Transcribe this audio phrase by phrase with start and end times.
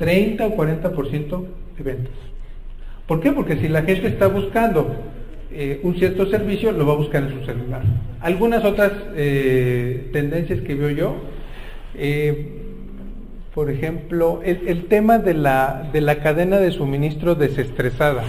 [0.00, 1.44] 30 o 40%
[1.76, 2.14] de ventas.
[3.06, 3.32] ¿Por qué?
[3.32, 4.96] Porque si la gente está buscando
[5.52, 7.82] eh, un cierto servicio, lo va a buscar en su celular.
[8.22, 11.16] Algunas otras eh, tendencias que veo yo,
[11.94, 12.48] eh,
[13.54, 18.24] por ejemplo, el, tema de la, de la cadena de suministro desestresada.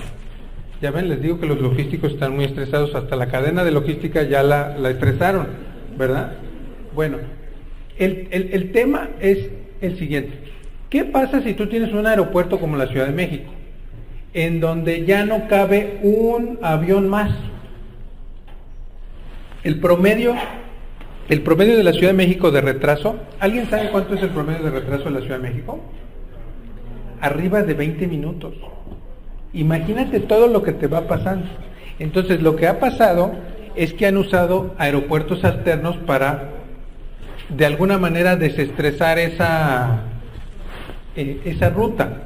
[0.82, 4.24] Ya ven, les digo que los logísticos están muy estresados, hasta la cadena de logística
[4.24, 5.48] ya la, la estresaron,
[5.98, 6.34] ¿verdad?
[6.94, 7.18] Bueno,
[7.98, 9.48] el, el tema es
[9.80, 10.51] el siguiente.
[10.92, 13.52] ¿Qué pasa si tú tienes un aeropuerto como la Ciudad de México?
[14.34, 17.32] en donde ya no cabe un avión más.
[19.64, 20.36] El promedio,
[21.30, 24.64] el promedio de la Ciudad de México de retraso, ¿alguien sabe cuánto es el promedio
[24.64, 25.80] de retraso de la Ciudad de México?
[27.20, 28.54] Arriba de 20 minutos.
[29.54, 31.46] Imagínate todo lo que te va pasando.
[32.00, 33.34] Entonces, lo que ha pasado
[33.76, 36.50] es que han usado aeropuertos alternos para,
[37.50, 40.06] de alguna manera, desestresar esa,
[41.16, 42.24] eh, esa ruta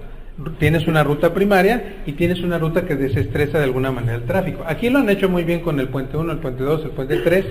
[0.59, 4.63] tienes una ruta primaria y tienes una ruta que desestresa de alguna manera el tráfico.
[4.67, 7.17] Aquí lo han hecho muy bien con el puente 1, el puente 2, el puente
[7.17, 7.45] 3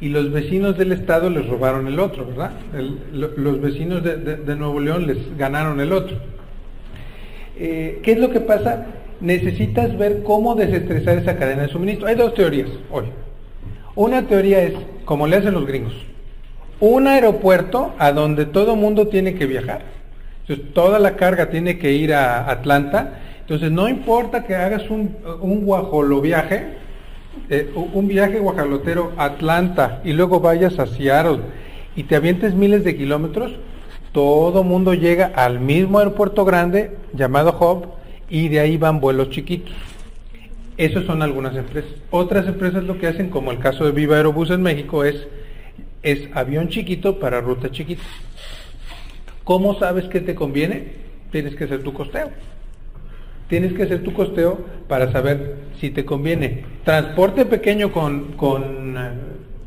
[0.00, 2.52] y los vecinos del estado les robaron el otro, ¿verdad?
[3.12, 6.16] los vecinos de, Nuevo León les ganaron el otro.
[7.58, 8.86] Eh, ¿Qué es lo que pasa?
[9.20, 12.08] Necesitas ver cómo desestresar esa cadena de suministro.
[12.08, 13.04] Hay dos teorías hoy.
[13.94, 14.72] Una teoría es,
[15.04, 15.94] como le hacen los gringos,
[16.80, 20.01] un aeropuerto a donde todo mundo tiene que viajar
[20.42, 23.20] entonces, toda la carga tiene que ir a Atlanta.
[23.40, 26.74] Entonces, no importa que hagas un, un guajolo viaje,
[27.48, 31.40] eh, un viaje guajalotero a Atlanta y luego vayas a Seattle
[31.94, 33.52] y te avientes miles de kilómetros,
[34.12, 37.88] todo mundo llega al mismo aeropuerto grande llamado Hub
[38.28, 39.72] y de ahí van vuelos chiquitos.
[40.76, 41.90] Esas son algunas empresas.
[42.10, 45.26] Otras empresas lo que hacen, como el caso de Viva Aerobús en México, es,
[46.02, 48.02] es avión chiquito para ruta chiquita.
[49.44, 50.92] ¿Cómo sabes que te conviene?
[51.30, 52.30] Tienes que hacer tu costeo.
[53.48, 56.64] Tienes que hacer tu costeo para saber si te conviene.
[56.84, 59.10] Transporte pequeño con, con eh,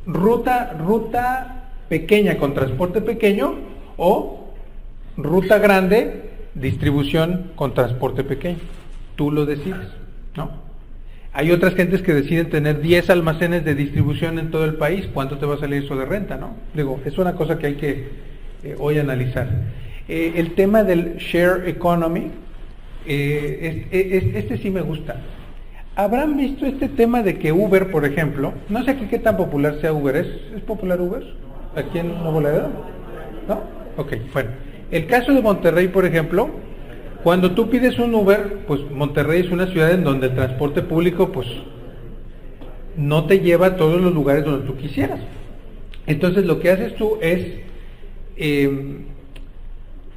[0.06, 3.56] ruta, ruta pequeña con transporte pequeño
[3.98, 4.54] o
[5.18, 8.60] ruta grande, distribución con transporte pequeño.
[9.16, 9.88] Tú lo decides,
[10.36, 10.66] ¿no?
[11.34, 15.08] Hay otras gentes que deciden tener 10 almacenes de distribución en todo el país.
[15.14, 16.56] ¿Cuánto te va a salir eso de renta, no?
[16.74, 18.35] Digo, es una cosa que hay que
[18.66, 19.48] eh, hoy analizar.
[20.08, 22.32] Eh, el tema del share economy,
[23.06, 25.22] eh, este sí me gusta.
[25.96, 29.78] ¿Habrán visto este tema de que Uber, por ejemplo, no sé aquí qué tan popular
[29.82, 31.24] sea Uber, ¿es, ¿es popular Uber
[31.76, 32.70] aquí en Nuevo Laredo?
[33.48, 33.62] ¿No?
[33.98, 34.50] Ok, bueno.
[34.90, 36.50] El caso de Monterrey, por ejemplo,
[37.24, 41.32] cuando tú pides un Uber, pues Monterrey es una ciudad en donde el transporte público,
[41.32, 41.48] pues,
[42.98, 45.20] no te lleva a todos los lugares donde tú quisieras.
[46.08, 47.66] Entonces lo que haces tú es
[48.38, 48.98] eh,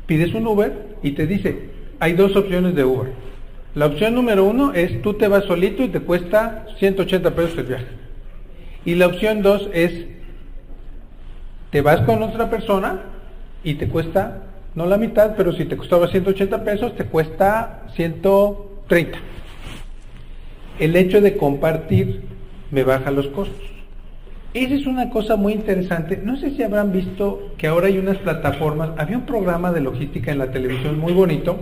[0.07, 1.69] pides un Uber y te dice,
[2.01, 3.13] hay dos opciones de Uber.
[3.75, 7.65] La opción número uno es tú te vas solito y te cuesta 180 pesos el
[7.65, 7.87] viaje.
[8.85, 10.07] Y la opción dos es,
[11.71, 13.03] te vas con otra persona
[13.63, 19.19] y te cuesta, no la mitad, pero si te costaba 180 pesos, te cuesta 130.
[20.79, 22.23] El hecho de compartir
[22.71, 23.78] me baja los costos.
[24.55, 26.19] Esa es una cosa muy interesante.
[26.25, 28.91] No sé si habrán visto que ahora hay unas plataformas.
[28.97, 31.59] Había un programa de logística en la televisión muy bonito,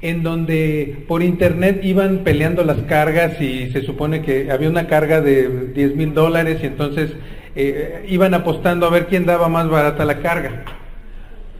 [0.00, 5.20] en donde por internet iban peleando las cargas y se supone que había una carga
[5.20, 7.10] de 10 mil dólares y entonces
[7.56, 10.62] eh, iban apostando a ver quién daba más barata la carga.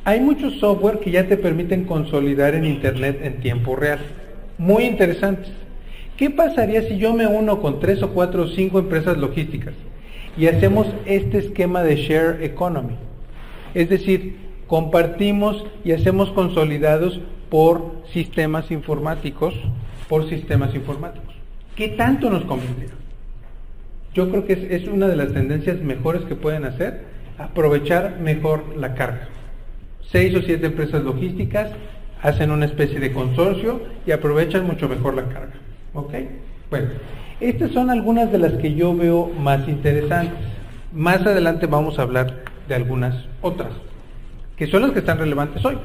[0.05, 3.99] Hay muchos software que ya te permiten consolidar en internet en tiempo real.
[4.59, 5.51] Muy interesantes.
[6.17, 9.75] ¿Qué pasaría si yo me uno con tres o cuatro o cinco empresas logísticas?
[10.37, 12.97] Y hacemos este esquema de share economy.
[13.75, 14.37] Es decir,
[14.67, 19.55] compartimos y hacemos consolidados por sistemas informáticos,
[20.09, 21.35] por sistemas informáticos.
[21.77, 22.89] ¿Qué tanto nos conviene?
[24.15, 27.05] Yo creo que es, es, una de las tendencias mejores que pueden hacer,
[27.37, 29.29] aprovechar mejor la carga.
[30.11, 31.71] Seis o siete empresas logísticas
[32.23, 35.55] hacen una especie de consorcio y aprovechan mucho mejor la carga.
[35.95, 36.15] ¿Ok?
[36.71, 36.89] Bueno,
[37.41, 40.39] estas son algunas de las que yo veo más interesantes.
[40.93, 43.73] Más adelante vamos a hablar de algunas otras,
[44.57, 45.77] que son las que están relevantes hoy.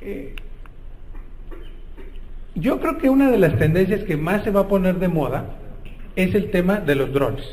[0.00, 0.34] Eh,
[2.54, 5.46] yo creo que una de las tendencias que más se va a poner de moda
[6.16, 7.44] es el tema de los drones.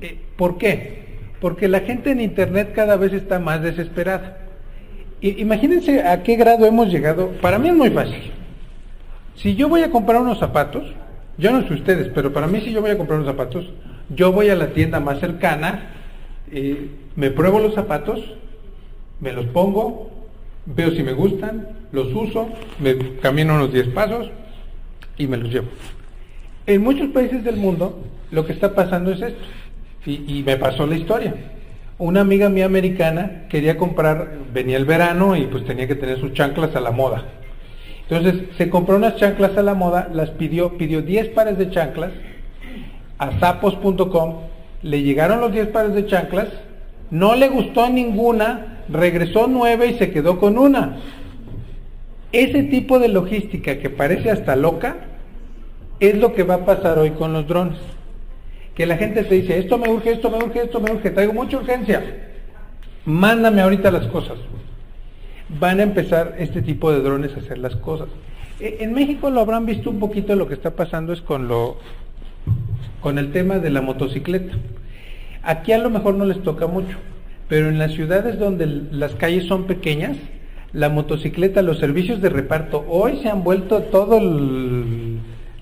[0.00, 1.04] Eh, ¿Por qué?
[1.40, 4.38] Porque la gente en Internet cada vez está más desesperada.
[5.20, 7.30] imagínense a qué grado hemos llegado.
[7.40, 8.33] Para mí es muy fácil.
[9.36, 10.84] Si yo voy a comprar unos zapatos,
[11.38, 13.70] yo no sé ustedes, pero para mí si yo voy a comprar unos zapatos,
[14.10, 15.90] yo voy a la tienda más cercana,
[16.52, 18.20] eh, me pruebo los zapatos
[19.20, 20.10] me los pongo,
[20.66, 22.48] veo si me gustan, los uso,
[22.78, 24.30] me camino unos 10 pasos
[25.16, 25.68] y me los llevo.
[26.66, 29.44] En muchos países del mundo lo que está pasando es esto.
[30.06, 31.34] Y, y, me pasó la historia.
[31.96, 36.34] Una amiga mía americana quería comprar, venía el verano y pues tenía que tener sus
[36.34, 37.24] chanclas a la moda.
[38.08, 42.12] Entonces se compró unas chanclas a la moda, las pidió, pidió 10 pares de chanclas
[43.18, 44.34] a zapos.com,
[44.82, 46.48] le llegaron los 10 pares de chanclas,
[47.10, 50.98] no le gustó ninguna, regresó nueve y se quedó con una.
[52.32, 54.96] Ese tipo de logística que parece hasta loca
[56.00, 57.78] es lo que va a pasar hoy con los drones.
[58.74, 61.32] Que la gente te dice, esto me urge, esto me urge, esto me urge, traigo
[61.32, 62.02] mucha urgencia.
[63.04, 64.36] Mándame ahorita las cosas.
[65.48, 68.08] Van a empezar este tipo de drones a hacer las cosas.
[68.60, 71.76] E, en México lo habrán visto un poquito, lo que está pasando es con lo
[73.00, 74.54] con el tema de la motocicleta.
[75.42, 76.96] Aquí a lo mejor no les toca mucho,
[77.48, 80.16] pero en las ciudades donde las calles son pequeñas,
[80.72, 84.20] la motocicleta, los servicios de reparto, hoy se han vuelto todo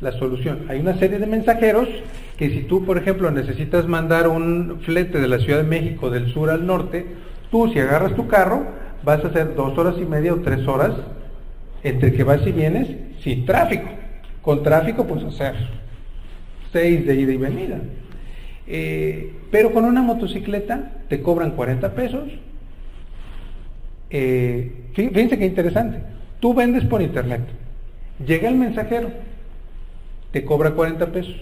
[0.00, 0.66] la solución.
[0.68, 1.88] Hay una serie de mensajeros
[2.36, 6.32] que si tú, por ejemplo, necesitas mandar un flete de la Ciudad de México del
[6.32, 7.06] sur al norte,
[7.50, 8.66] tú si agarras tu carro,
[9.04, 10.92] vas a hacer dos horas y media o tres horas
[11.82, 12.88] entre que vas y vienes
[13.22, 13.88] sin tráfico.
[14.40, 15.54] Con tráfico, pues hacer
[16.72, 17.78] seis de ida y venida.
[18.66, 22.28] Eh, pero con una motocicleta te cobran 40 pesos.
[24.10, 25.98] Eh, fíjense qué interesante.
[26.40, 27.42] Tú vendes por internet.
[28.26, 29.10] Llega el mensajero,
[30.32, 31.36] te cobra 40 pesos.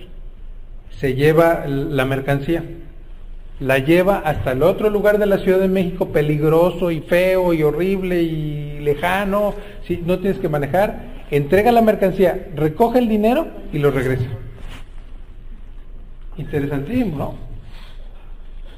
[0.98, 2.62] Se lleva la mercancía.
[3.60, 7.62] La lleva hasta el otro lugar de la Ciudad de México, peligroso y feo y
[7.62, 9.54] horrible y lejano.
[10.06, 11.20] No tienes que manejar.
[11.30, 14.24] Entrega la mercancía, recoge el dinero y lo regresa.
[16.38, 17.34] Interesantísimo, ¿no?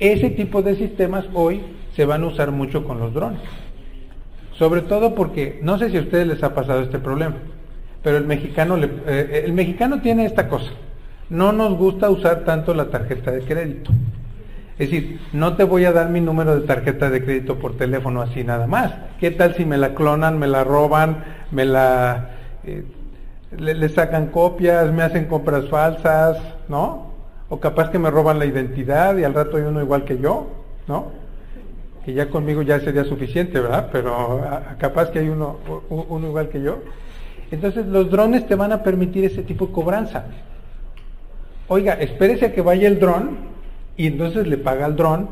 [0.00, 1.62] Ese tipo de sistemas hoy
[1.94, 3.40] se van a usar mucho con los drones.
[4.58, 7.36] Sobre todo porque, no sé si a ustedes les ha pasado este problema,
[8.02, 8.76] pero el mexicano,
[9.06, 10.72] eh, el mexicano tiene esta cosa.
[11.30, 13.92] No nos gusta usar tanto la tarjeta de crédito.
[14.82, 18.20] Es decir, no te voy a dar mi número de tarjeta de crédito por teléfono
[18.20, 18.92] así nada más.
[19.20, 22.30] ¿Qué tal si me la clonan, me la roban, me la...
[22.64, 22.84] Eh,
[23.56, 26.38] le, sacan copias, me hacen compras falsas,
[26.68, 27.12] ¿no?
[27.48, 30.46] o capaz que me roban la identidad y al rato hay uno igual que yo,
[30.88, 31.12] ¿no?
[32.02, 33.90] Que ya conmigo ya sería suficiente, ¿verdad?
[33.92, 34.40] Pero
[34.78, 35.58] capaz que hay uno,
[35.90, 36.78] uno igual que yo.
[37.50, 40.24] Entonces los drones te van a permitir ese tipo de cobranza.
[41.68, 43.52] Oiga, espérese a que vaya el dron
[43.96, 45.28] y entonces le paga al dron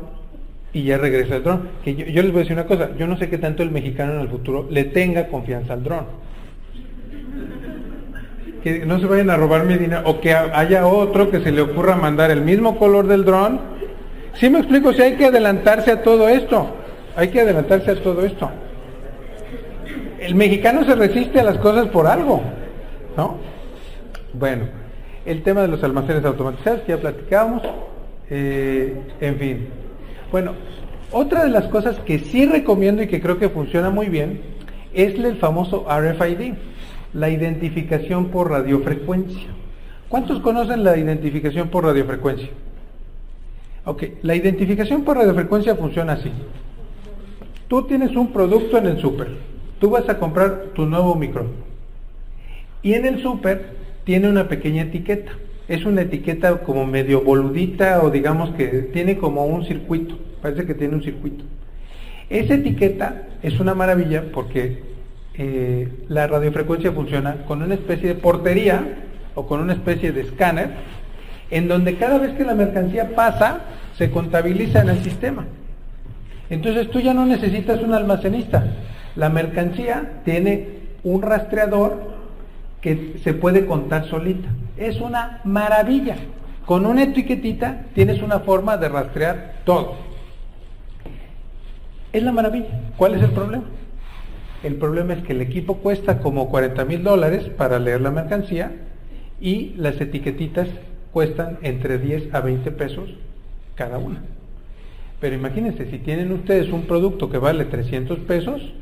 [0.73, 1.69] y ya regresa el dron.
[1.83, 4.13] Que yo, les voy a decir una cosa, yo no sé qué tanto el mexicano
[4.13, 6.05] en el futuro le tenga confianza al dron
[8.63, 11.61] que no se vayan a robar mi dinero o que haya otro que se le
[11.61, 13.59] ocurra mandar el mismo color del dron.
[14.35, 16.69] Sí me explico, si hay que adelantarse a todo esto,
[17.15, 18.49] hay que adelantarse a todo esto.
[20.19, 22.41] El mexicano se resiste a las cosas por algo,
[23.17, 23.37] ¿no?
[24.33, 24.65] Bueno,
[25.25, 27.63] el tema de los almacenes automatizados ya platicábamos,
[28.31, 29.67] eh, en fin.
[30.31, 30.53] Bueno,
[31.11, 34.41] otra de las cosas que sí recomiendo y que creo que funciona muy bien
[34.93, 36.53] es el famoso RFID
[37.13, 39.49] la identificación por radiofrecuencia.
[40.07, 42.49] ¿Cuántos conocen la identificación por radiofrecuencia?
[43.85, 46.31] Ok, la identificación por radiofrecuencia funciona así.
[47.67, 49.29] Tú tienes un producto en el súper,
[49.79, 51.71] tú vas a comprar tu nuevo micrófono.
[52.81, 55.31] Y en el súper tiene una pequeña etiqueta.
[55.71, 60.17] Es una etiqueta como medio boludita o digamos que tiene como un circuito.
[60.41, 61.45] Parece que tiene un circuito.
[62.29, 64.83] Esa etiqueta es una maravilla porque
[65.33, 68.83] eh, la radiofrecuencia funciona con una especie de portería
[69.33, 70.71] o con una especie de escáner
[71.49, 73.61] en donde cada vez que la mercancía pasa
[73.97, 75.45] se contabiliza en el sistema.
[76.49, 78.73] Entonces tú ya no necesitas un almacenista.
[79.15, 80.67] La mercancía tiene
[81.05, 82.11] un rastreador
[82.81, 84.49] que se puede contar solita.
[84.81, 86.15] Es una maravilla.
[86.65, 89.93] Con una etiquetita tienes una forma de rastrear todo.
[92.11, 92.81] Es la maravilla.
[92.97, 93.63] ¿Cuál es el problema?
[94.63, 98.71] El problema es que el equipo cuesta como 40 mil dólares para leer la mercancía
[99.39, 100.67] y las etiquetitas
[101.11, 103.11] cuestan entre 10 a 20 pesos
[103.75, 104.23] cada una.
[105.19, 108.73] Pero imagínense, si tienen ustedes un producto que vale 300 pesos,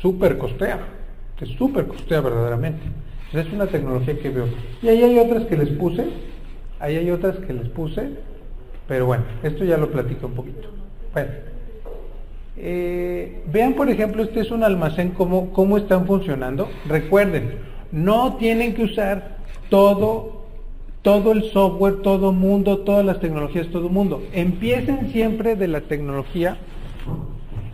[0.00, 0.78] súper costea,
[1.58, 2.82] súper costea verdaderamente.
[3.32, 4.46] Es una tecnología que veo.
[4.82, 6.06] Y ahí hay otras que les puse,
[6.78, 8.10] ahí hay otras que les puse,
[8.86, 10.68] pero bueno, esto ya lo platico un poquito.
[11.12, 11.30] Bueno.
[12.56, 16.68] Eh, vean, por ejemplo, este es un almacén, cómo, cómo están funcionando.
[16.86, 17.54] Recuerden,
[17.90, 19.38] no tienen que usar
[19.70, 20.44] todo,
[21.00, 24.22] todo el software, todo mundo, todas las tecnologías, todo mundo.
[24.32, 26.58] Empiecen siempre de la tecnología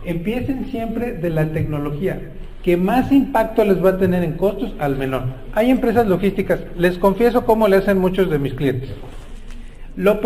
[0.05, 2.19] Empiecen siempre de la tecnología
[2.63, 5.23] que más impacto les va a tener en costos al menor.
[5.53, 8.89] Hay empresas logísticas, les confieso cómo le hacen muchos de mis clientes.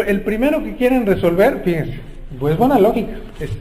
[0.07, 1.99] el primero que quieren resolver, fíjense,
[2.39, 3.51] pues buena lógica, es,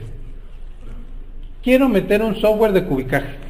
[1.61, 3.43] quiero meter un software de cubicaje.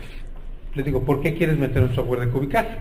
[0.75, 2.75] Les digo, ¿por qué quieres meter un software de cubicaje?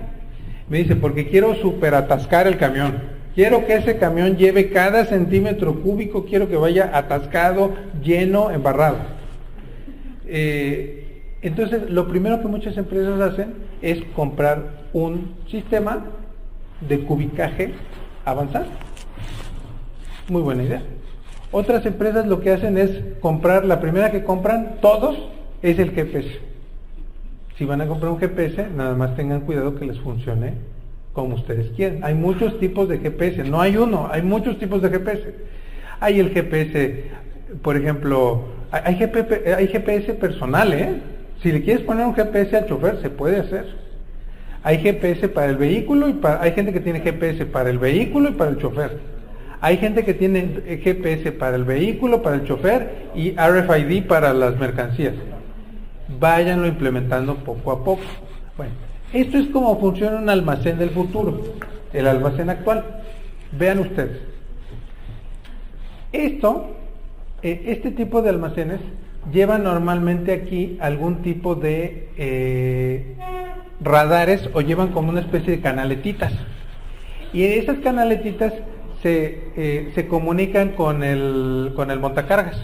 [0.68, 3.22] Me dice, porque quiero superatascar el camión.
[3.34, 8.98] Quiero que ese camión lleve cada centímetro cúbico, quiero que vaya atascado, lleno, embarrado.
[10.26, 11.01] Eh,
[11.42, 16.04] entonces, lo primero que muchas empresas hacen es comprar un sistema
[16.88, 17.74] de cubicaje
[18.24, 18.66] avanzado.
[20.28, 20.82] Muy buena idea.
[21.50, 25.18] Otras empresas lo que hacen es comprar, la primera que compran todos
[25.62, 26.28] es el GPS.
[27.58, 30.54] Si van a comprar un GPS, nada más tengan cuidado que les funcione
[31.12, 32.02] como ustedes quieren.
[32.04, 35.34] Hay muchos tipos de GPS, no hay uno, hay muchos tipos de GPS.
[36.00, 37.04] Hay el GPS,
[37.60, 40.94] por ejemplo, hay GPS, personal, ¿eh?
[41.42, 43.66] Si le quieres poner un GPS al chofer, se puede hacer.
[44.62, 48.30] Hay GPS para el vehículo y para, hay gente que tiene GPS para el vehículo
[48.30, 48.98] y para el chofer.
[49.60, 54.56] Hay gente que tiene GPS para el vehículo, para el chofer y RFID para las
[54.58, 55.14] mercancías.
[56.20, 58.02] Váyanlo implementando poco a poco.
[58.56, 58.72] Bueno,
[59.12, 61.42] esto es como funciona un almacén del futuro,
[61.92, 62.84] el almacén actual.
[63.52, 64.20] Vean ustedes.
[66.12, 66.76] Esto,
[67.42, 68.80] eh, este tipo de almacenes
[69.30, 73.16] lleva normalmente aquí algún tipo de eh,
[73.80, 76.32] radares o llevan como una especie de canaletitas.
[77.32, 78.52] Y esas canaletitas
[79.02, 82.56] se, eh, se comunican con el, con el montacargas.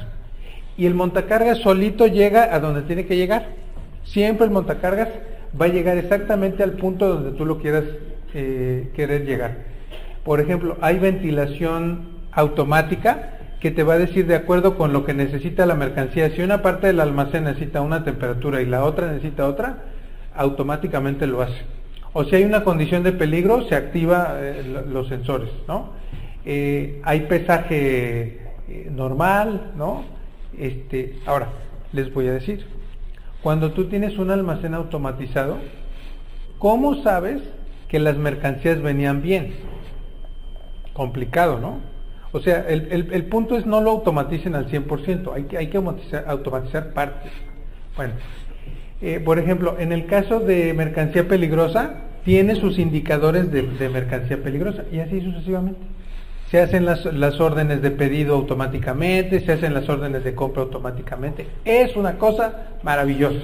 [0.76, 3.46] Y el montacargas solito llega a donde tiene que llegar.
[4.04, 5.08] Siempre el montacargas
[5.60, 7.84] va a llegar exactamente al punto donde tú lo quieras
[8.34, 9.56] eh, querer llegar.
[10.24, 15.14] Por ejemplo, hay ventilación automática que te va a decir de acuerdo con lo que
[15.14, 16.30] necesita la mercancía.
[16.30, 19.84] Si una parte del almacén necesita una temperatura y la otra necesita otra,
[20.34, 21.62] automáticamente lo hace.
[22.12, 25.90] O si hay una condición de peligro, se activa eh, los sensores, ¿no?
[26.44, 28.40] Eh, hay pesaje
[28.90, 30.04] normal, ¿no?
[30.56, 31.48] Este, ahora,
[31.92, 32.64] les voy a decir,
[33.42, 35.58] cuando tú tienes un almacén automatizado,
[36.58, 37.42] ¿cómo sabes
[37.88, 39.54] que las mercancías venían bien?
[40.92, 41.78] Complicado, ¿no?
[42.32, 46.92] O sea, el, punto es no lo automaticen al 100%, hay que, hay que automatizar,
[46.92, 47.32] partes.
[47.96, 48.14] Bueno,
[49.00, 54.84] eh, por ejemplo, en el caso de mercancía peligrosa, tiene sus indicadores de mercancía peligrosa
[54.92, 55.80] y así sucesivamente
[56.50, 61.46] se hacen las, las, órdenes de pedido automáticamente, se hacen las órdenes de compra automáticamente.
[61.64, 63.40] Es una cosa maravillosa.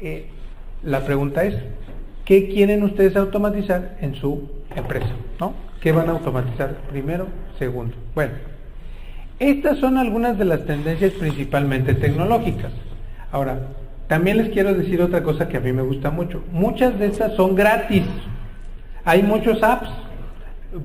[0.00, 0.26] Eh,
[0.82, 1.56] la pregunta es,
[2.24, 5.10] ¿qué quieren ustedes automatizar en su empresa?
[5.38, 5.52] ¿no?
[5.82, 7.26] ¿Qué van a automatizar primero,
[7.58, 7.94] segundo?
[8.14, 8.32] Bueno,
[9.38, 12.72] estas son algunas de las tendencias principalmente tecnológicas.
[13.32, 13.58] Ahora,
[14.06, 16.44] también les quiero decir otra cosa que a mí me gusta mucho.
[16.52, 18.04] Muchas de estas son gratis.
[19.04, 19.88] Hay muchos apps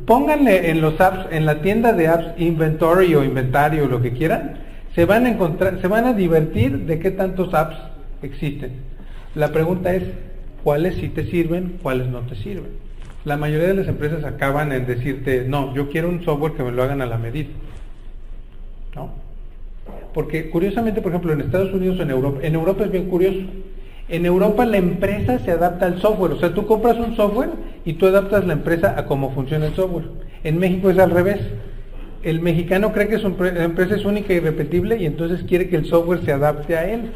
[0.05, 4.57] pónganle en los apps, en la tienda de apps, inventory o inventario, lo que quieran,
[4.93, 7.77] se van a encontrar, se van a divertir de qué tantos apps
[8.21, 8.71] existen.
[9.35, 10.03] La pregunta es,
[10.63, 12.86] ¿cuáles sí te sirven, cuáles no te sirven?
[13.27, 16.71] La mayoría de las empresas acaban en decirte, no, yo quiero un software que me
[16.71, 17.49] lo hagan a la medida.
[18.95, 19.09] ¿No?
[20.13, 23.39] Porque curiosamente, por ejemplo, en Estados Unidos en Europa, en Europa es bien curioso.
[24.07, 27.49] En Europa la empresa se adapta al software, o sea, tú compras un software
[27.83, 30.05] y tú adaptas la empresa a cómo funciona el software.
[30.45, 31.41] En México es al revés.
[32.23, 35.85] El mexicano cree que su empresa es única y repetible y entonces quiere que el
[35.85, 37.11] software se adapte a él.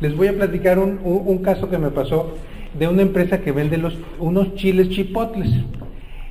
[0.00, 2.36] Les voy a platicar un, caso que me pasó
[2.78, 3.80] de una empresa que vende
[4.18, 5.48] unos chiles chipotles.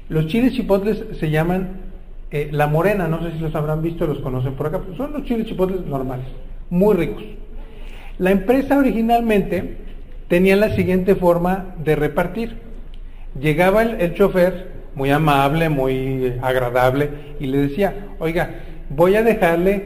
[0.10, 1.82] Los chiles chipotles se llaman
[2.32, 5.24] eh, La Morena, no sé si los habrán visto, los conocen por acá, son los
[5.24, 6.26] chiles chipotles normales,
[6.70, 7.24] muy ricos.
[8.18, 9.78] La empresa originalmente
[10.28, 12.58] tenía la siguiente forma de repartir.
[13.40, 17.10] Llegaba el, chofer, muy amable, muy agradable,
[17.40, 18.50] y le decía, oiga,
[18.90, 19.84] voy a dejarle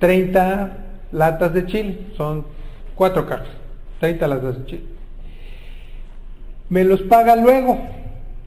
[0.00, 0.76] 30
[1.12, 2.44] latas de chile, son
[2.94, 3.48] cuatro cajas,
[4.00, 4.97] 30 latas de chile.
[6.68, 7.78] Me los paga luego.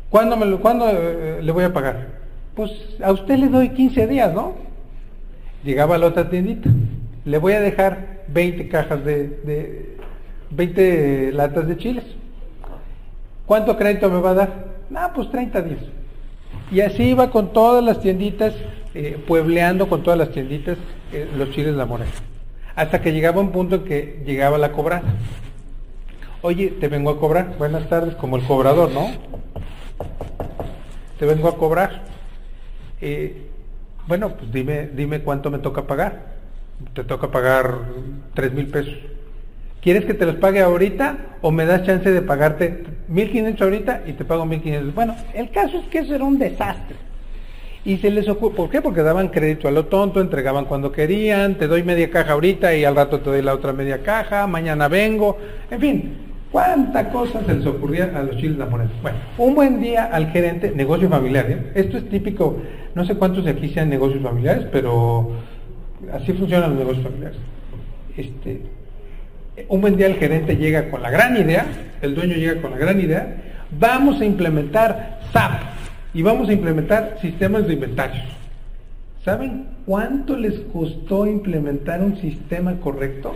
[0.10, 2.08] ¿Cuándo, ¿cuándo eh, le voy a pagar?
[2.56, 2.72] Pues
[3.04, 4.56] a usted le doy 15 días, ¿no?
[5.63, 6.70] Llegaba a la otra tiendita.
[7.24, 9.98] Le voy a dejar 20 cajas de,
[10.50, 12.04] 20 latas de chiles.
[13.46, 14.66] ¿Cuánto crédito me va a dar?
[14.94, 15.82] Ah, pues 30 días.
[16.72, 18.54] Y así iba con todas las tienditas,
[18.94, 20.78] eh, puebleando con todas las tienditas
[21.13, 22.12] eh, los chiles La Morena.
[22.75, 25.04] Hasta que llegaba un punto en que llegaba la cobrada.
[26.43, 27.55] Oye, te vengo a cobrar.
[27.60, 29.12] Buenas tardes, como el cobrador, ¿no?
[31.19, 32.01] Te vengo a cobrar.
[33.00, 33.43] Eh,
[34.07, 36.31] bueno, pues dime, dime cuánto me toca pagar.
[36.95, 37.75] te toca pagar
[38.33, 38.95] tres mil pesos.
[39.81, 44.13] ¿Quieres que te los pague ahorita o me das chance de pagarte 1500 ahorita y
[44.13, 44.95] te pago 1500?
[44.95, 46.95] Bueno, el caso es que eso era un desastre.
[47.86, 48.81] Y se les ocurre, ¿por qué?
[48.81, 52.83] Porque daban crédito a lo tonto, entregaban cuando querían, te doy media caja ahorita y
[52.83, 55.38] al rato te doy la otra media caja, mañana vengo,
[55.71, 58.89] en fin, cuánta cosa se les ocurría a los chiles moneda.
[59.01, 61.72] Bueno, un buen día al gerente, negocio familiar, ¿eh?
[61.75, 62.58] esto es típico,
[62.93, 65.31] no sé cuántos de aquí sean negocios familiares, pero
[66.13, 67.38] así funcionan los negocios familiares.
[68.17, 68.62] Este,
[69.70, 71.65] un buen día el gerente llega con la gran idea,
[72.01, 73.36] el dueño llega con la gran idea,
[73.79, 75.62] vamos a implementar SAP
[76.13, 78.25] y vamos a implementar sistemas de inventarios.
[79.24, 83.36] ¿Saben cuánto les costó implementar un sistema correcto?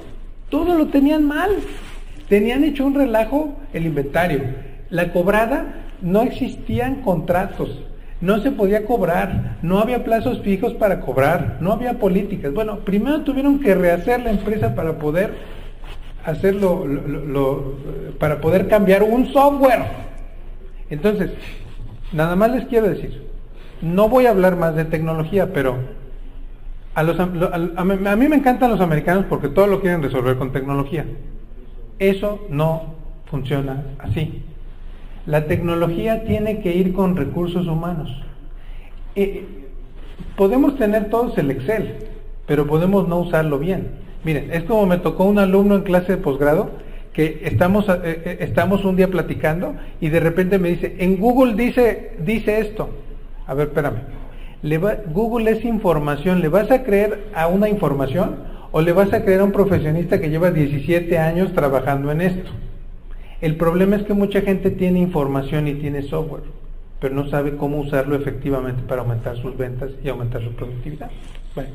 [0.49, 1.51] Todo lo tenían mal.
[2.29, 4.41] Tenían hecho un relajo el inventario.
[4.89, 5.65] La cobrada
[6.01, 7.81] no existían contratos.
[8.21, 12.53] No se podía cobrar, no había plazos fijos para cobrar, no había políticas.
[12.53, 15.33] Bueno, primero tuvieron que rehacer la empresa para poder
[16.23, 17.75] hacerlo,
[18.17, 19.83] para poder cambiar un software.
[20.89, 21.31] Entonces,
[22.13, 23.21] nada más les quiero decir,
[23.81, 25.77] no voy a hablar más de tecnología, pero
[26.95, 31.05] a, mí me encantan los americanos porque todo lo quieren resolver con tecnología.
[31.99, 34.43] Eso no funciona así.
[35.25, 38.09] La tecnología tiene que ir con recursos humanos.
[39.15, 39.45] Eh,
[40.35, 41.95] podemos tener todos el Excel,
[42.45, 43.87] pero podemos no usarlo bien.
[44.23, 46.71] Miren, es como me tocó un alumno en clase de posgrado
[47.13, 51.55] que estamos, eh, eh, estamos un día platicando y de repente me dice, en Google
[51.55, 52.89] dice, dice esto.
[53.47, 54.01] A ver, espérame.
[54.61, 58.35] Le Google es información, ¿le vas a creer a una información
[58.77, 62.51] o le vas a creer a un profesionista que lleva 17 años trabajando en esto?
[63.39, 66.43] El problema es que mucha gente tiene información y tiene software,
[66.99, 71.09] pero no sabe cómo usarlo efectivamente para aumentar sus ventas y aumentar su productividad.
[71.55, 71.69] Bueno.